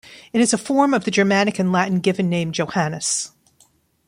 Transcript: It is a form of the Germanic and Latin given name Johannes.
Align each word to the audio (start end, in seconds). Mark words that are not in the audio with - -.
It 0.33 0.41
is 0.41 0.51
a 0.51 0.57
form 0.57 0.95
of 0.95 1.05
the 1.05 1.11
Germanic 1.11 1.59
and 1.59 1.71
Latin 1.71 1.99
given 1.99 2.27
name 2.27 2.51
Johannes. 2.51 3.33